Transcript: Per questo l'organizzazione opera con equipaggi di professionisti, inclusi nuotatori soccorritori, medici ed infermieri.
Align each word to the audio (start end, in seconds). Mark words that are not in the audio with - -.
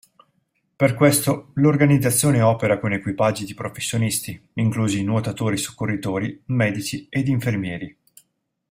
Per 0.75 0.95
questo 0.95 1.51
l'organizzazione 1.57 2.41
opera 2.41 2.79
con 2.79 2.91
equipaggi 2.91 3.45
di 3.45 3.53
professionisti, 3.53 4.49
inclusi 4.53 5.03
nuotatori 5.03 5.57
soccorritori, 5.57 6.41
medici 6.47 7.05
ed 7.07 7.27
infermieri. 7.27 7.95